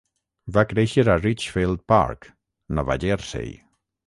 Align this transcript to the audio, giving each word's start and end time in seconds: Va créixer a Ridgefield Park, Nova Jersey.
Va 0.53 0.63
créixer 0.71 1.03
a 1.05 1.17
Ridgefield 1.19 1.83
Park, 1.93 2.31
Nova 2.81 2.97
Jersey. 3.05 3.55